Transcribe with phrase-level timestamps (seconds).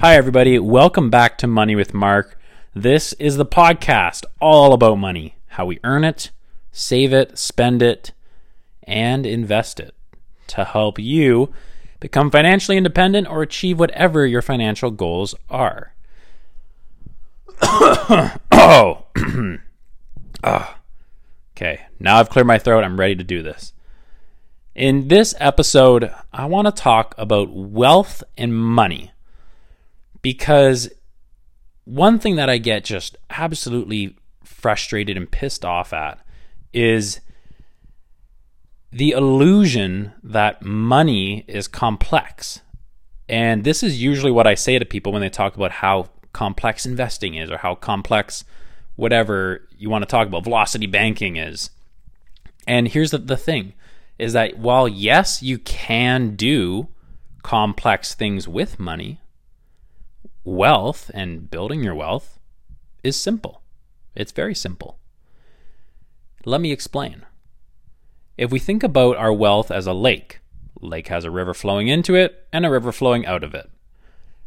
[0.00, 0.58] Hi, everybody.
[0.58, 2.40] Welcome back to Money with Mark.
[2.74, 6.30] This is the podcast all about money how we earn it,
[6.72, 8.12] save it, spend it,
[8.84, 9.94] and invest it
[10.46, 11.52] to help you
[12.00, 15.92] become financially independent or achieve whatever your financial goals are.
[17.60, 19.04] oh,
[20.42, 20.78] ah.
[21.54, 21.82] okay.
[21.98, 22.84] Now I've cleared my throat.
[22.84, 23.74] I'm ready to do this.
[24.74, 29.10] In this episode, I want to talk about wealth and money
[30.22, 30.90] because
[31.84, 36.18] one thing that I get just absolutely frustrated and pissed off at
[36.72, 37.20] is
[38.92, 42.60] the illusion that money is complex.
[43.28, 46.86] And this is usually what I say to people when they talk about how complex
[46.86, 48.44] investing is or how complex
[48.96, 51.70] whatever you want to talk about, velocity banking is.
[52.66, 53.72] And here's the, the thing
[54.18, 56.88] is that while, yes, you can do
[57.42, 59.19] complex things with money,
[60.44, 62.38] wealth and building your wealth
[63.02, 63.62] is simple.
[64.14, 64.98] It's very simple.
[66.44, 67.26] Let me explain.
[68.38, 70.40] If we think about our wealth as a lake,
[70.80, 73.70] lake has a river flowing into it and a river flowing out of it.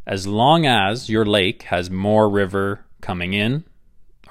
[0.06, 3.64] As long as your lake has more river coming in,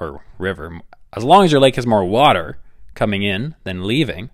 [0.01, 0.81] or river,
[1.13, 2.59] as long as your lake has more water
[2.95, 4.31] coming in than leaving,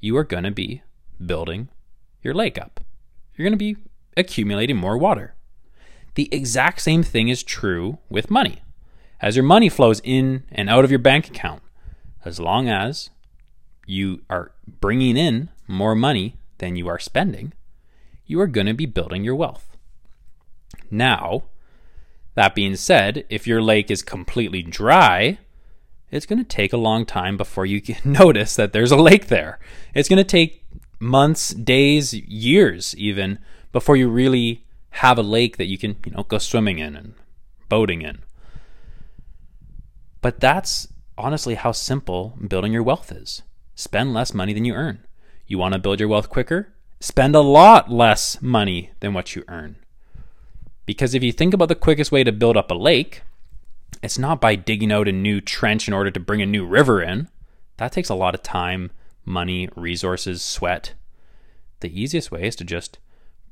[0.00, 0.82] you are going to be
[1.24, 1.68] building
[2.22, 2.80] your lake up.
[3.34, 3.76] You're going to be
[4.16, 5.35] accumulating more water.
[6.16, 8.62] The exact same thing is true with money.
[9.20, 11.62] As your money flows in and out of your bank account,
[12.24, 13.10] as long as
[13.86, 17.52] you are bringing in more money than you are spending,
[18.24, 19.76] you are going to be building your wealth.
[20.90, 21.44] Now,
[22.34, 25.38] that being said, if your lake is completely dry,
[26.10, 29.58] it's going to take a long time before you notice that there's a lake there.
[29.94, 30.64] It's going to take
[30.98, 33.38] months, days, years even
[33.70, 34.65] before you really
[34.96, 37.14] have a lake that you can, you know, go swimming in and
[37.68, 38.18] boating in.
[40.22, 40.88] But that's
[41.18, 43.42] honestly how simple building your wealth is.
[43.74, 45.04] Spend less money than you earn.
[45.46, 46.72] You want to build your wealth quicker?
[46.98, 49.76] Spend a lot less money than what you earn.
[50.86, 53.22] Because if you think about the quickest way to build up a lake,
[54.02, 57.02] it's not by digging out a new trench in order to bring a new river
[57.02, 57.28] in.
[57.76, 58.92] That takes a lot of time,
[59.26, 60.94] money, resources, sweat.
[61.80, 62.98] The easiest way is to just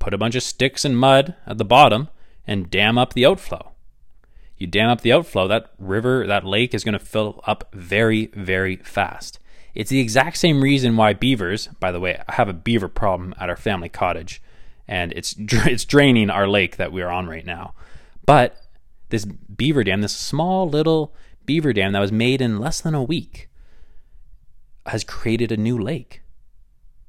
[0.05, 2.11] put a bunch of sticks and mud at the bottom
[2.47, 3.73] and dam up the outflow.
[4.59, 8.27] You dam up the outflow, that river, that lake is going to fill up very,
[8.35, 9.39] very fast.
[9.75, 13.35] It's the exact same reason why beavers, by the way, I have a beaver problem
[13.41, 14.43] at our family cottage
[14.87, 17.73] and it's it's draining our lake that we're on right now.
[18.27, 18.61] But
[19.09, 21.15] this beaver dam, this small little
[21.47, 23.49] beaver dam that was made in less than a week,
[24.85, 26.21] has created a new lake.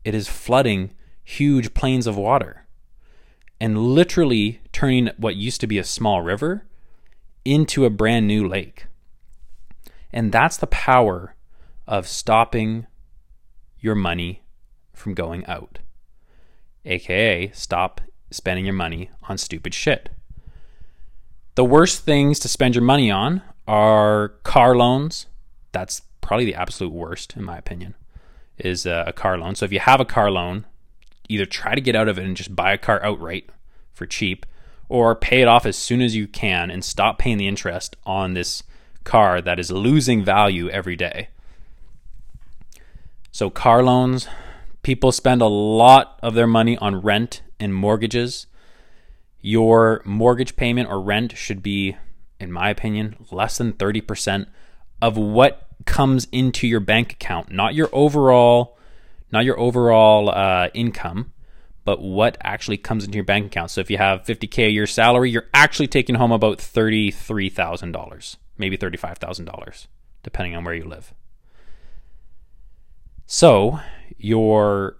[0.06, 0.94] It is flooding
[1.26, 2.65] huge plains of water
[3.60, 6.66] and literally turning what used to be a small river
[7.44, 8.88] into a brand new lake.
[10.12, 11.36] And that's the power
[11.88, 12.88] of stopping
[13.80, 14.42] your money
[14.94, 15.80] from going out
[16.86, 18.02] aka stop
[18.32, 20.10] spending your money on stupid shit.
[21.56, 25.28] The worst things to spend your money on are car loans.
[25.72, 27.96] That's probably the absolute worst, in my opinion,
[28.58, 29.56] is uh, a car loan.
[29.56, 30.66] So if you have a car loan,
[31.30, 33.50] either try to get out of it and just buy a car outright
[33.94, 34.46] for cheap,
[34.90, 38.34] or pay it off as soon as you can and stop paying the interest on
[38.34, 38.63] this
[39.03, 41.30] car that is losing value every day.
[43.31, 44.28] So, car loans,
[44.85, 48.46] People spend a lot of their money on rent and mortgages.
[49.41, 51.97] Your mortgage payment or rent should be,
[52.40, 54.46] in my opinion, less than 30%
[55.02, 58.75] of what comes into your bank account, not your overall
[59.35, 61.34] not your overall uh, income,
[61.84, 63.69] but what actually comes into your bank account.
[63.69, 68.78] So if you have 50k a year salary, you're actually taking home about $33,000, maybe
[68.78, 69.88] $35,000,
[70.23, 71.13] depending on where you live.
[73.25, 73.79] So
[74.18, 74.97] your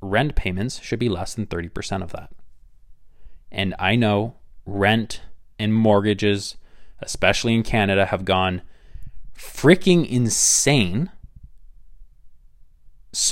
[0.00, 2.30] rent payments should be less than 30% of that.
[3.50, 4.34] And I know
[4.66, 5.22] rent
[5.58, 6.56] and mortgages,
[7.00, 8.62] especially in Canada, have gone
[9.36, 11.10] freaking insane.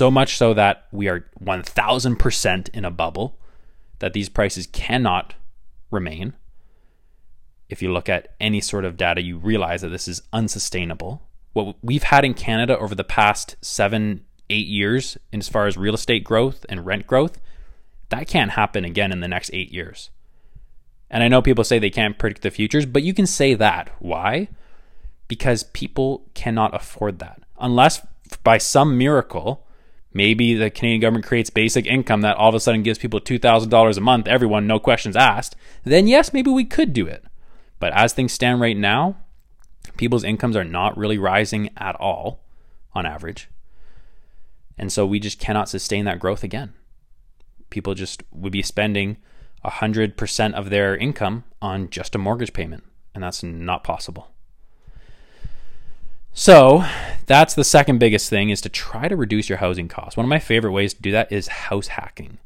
[0.01, 3.37] So much so that we are 1000% in a bubble,
[3.99, 5.35] that these prices cannot
[5.91, 6.33] remain.
[7.69, 11.21] If you look at any sort of data, you realize that this is unsustainable.
[11.53, 15.93] What we've had in Canada over the past seven, eight years as far as real
[15.93, 17.39] estate growth and rent growth,
[18.09, 20.09] that can't happen again in the next eight years.
[21.11, 23.91] And I know people say they can't predict the futures, but you can say that.
[23.99, 24.47] Why?
[25.27, 27.43] Because people cannot afford that.
[27.59, 28.03] Unless
[28.43, 29.67] by some miracle,
[30.13, 33.97] maybe the Canadian government creates basic income that all of a sudden gives people $2,000
[33.97, 37.23] a month, everyone, no questions asked, then yes, maybe we could do it.
[37.79, 39.17] But as things stand right now,
[39.97, 42.43] people's incomes are not really rising at all
[42.93, 43.49] on average.
[44.77, 46.73] And so we just cannot sustain that growth again.
[47.69, 49.17] People just would be spending
[49.63, 54.31] 100% of their income on just a mortgage payment, and that's not possible.
[56.33, 56.85] So,
[57.25, 60.15] that's the second biggest thing is to try to reduce your housing costs.
[60.15, 62.37] One of my favorite ways to do that is house hacking.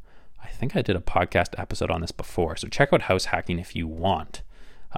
[0.43, 3.59] I think I did a podcast episode on this before, so check out house hacking
[3.59, 4.41] if you want.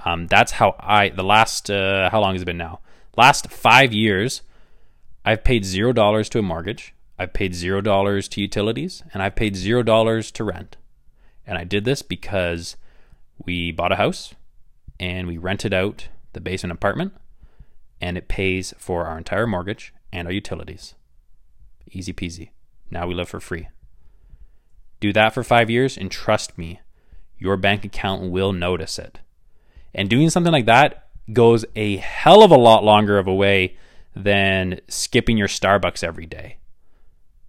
[0.04, 2.80] Um, that's how I the last uh, how long has it been now?
[3.16, 4.42] Last five years,
[5.24, 6.94] I've paid zero dollars to a mortgage.
[7.18, 10.76] I've paid zero dollars to utilities, and I've paid zero dollars to rent.
[11.46, 12.76] And I did this because
[13.44, 14.34] we bought a house
[15.00, 17.14] and we rented out the basement apartment,
[18.00, 20.94] and it pays for our entire mortgage and our utilities.
[21.90, 22.50] Easy peasy.
[22.90, 23.68] Now we live for free.
[25.00, 26.80] Do that for five years, and trust me,
[27.38, 29.20] your bank account will notice it.
[29.94, 33.76] And doing something like that goes a hell of a lot longer of a way
[34.14, 36.56] than skipping your Starbucks every day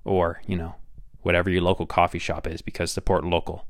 [0.04, 0.76] or, you know,
[1.22, 3.66] whatever your local coffee shop is because support local.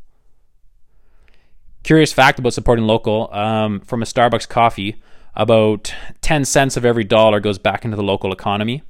[1.83, 5.01] Curious fact about supporting local um, from a Starbucks coffee,
[5.35, 8.83] about 10 cents of every dollar goes back into the local economy.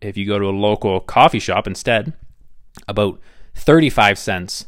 [0.00, 2.12] If you go to a local coffee shop instead,
[2.88, 3.20] about
[3.54, 4.66] 35 cents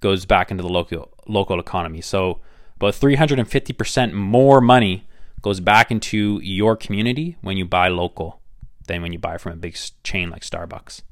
[0.00, 2.00] goes back into the local local economy.
[2.00, 2.40] So
[2.76, 5.06] about 350% more money
[5.42, 8.40] goes back into your community when you buy local
[8.86, 11.02] than when you buy from a big chain like Starbucks.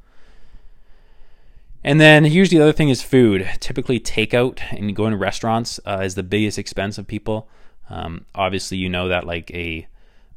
[1.83, 3.49] And then usually the other thing is food.
[3.61, 7.47] Typically, takeout and going to restaurants uh, is the biggest expense of people.
[7.91, 9.87] Um, obviously, you know that like a,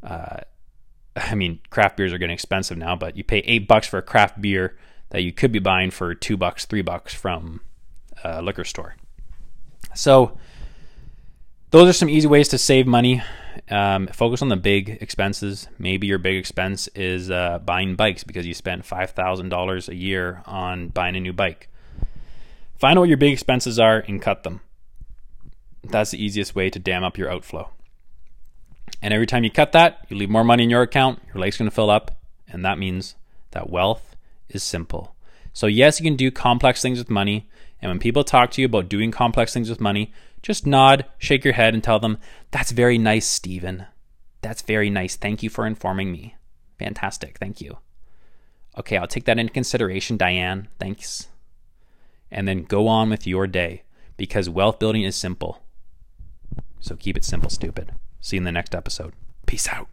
[0.03, 0.37] uh,
[1.15, 4.03] I mean, craft beers are getting expensive now, but you pay eight bucks for a
[4.03, 4.77] craft beer
[5.09, 7.61] that you could be buying for two bucks, three bucks from
[8.23, 8.95] a liquor store.
[9.95, 10.37] So
[11.71, 13.21] those are some easy ways to save money.
[13.69, 15.67] Um, focus on the big expenses.
[15.77, 19.95] Maybe your big expense is uh, buying bikes because you spent five thousand dollars a
[19.95, 21.69] year on buying a new bike.
[22.77, 24.61] Find out what your big expenses are and cut them.
[25.83, 27.69] That's the easiest way to dam up your outflow.
[29.01, 31.19] And every time you cut that, you leave more money in your account.
[31.27, 33.15] Your lake's going to fill up, and that means
[33.51, 34.15] that wealth
[34.49, 35.15] is simple.
[35.53, 37.49] So yes, you can do complex things with money.
[37.81, 41.43] And when people talk to you about doing complex things with money, just nod, shake
[41.43, 42.17] your head, and tell them,
[42.51, 43.85] That's very nice, Stephen.
[44.41, 45.15] That's very nice.
[45.15, 46.35] Thank you for informing me.
[46.79, 47.37] Fantastic.
[47.37, 47.77] Thank you.
[48.77, 50.67] Okay, I'll take that into consideration, Diane.
[50.79, 51.27] Thanks.
[52.29, 53.83] And then go on with your day
[54.15, 55.61] because wealth building is simple.
[56.79, 57.93] So keep it simple, stupid.
[58.21, 59.13] See you in the next episode.
[59.45, 59.87] Peace out.